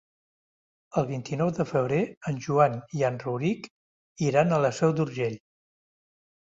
[1.01, 2.01] El vint-i-nou de febrer
[2.31, 3.71] en Joan i en Rauric
[4.31, 5.43] iran a la Seu d'Urgell.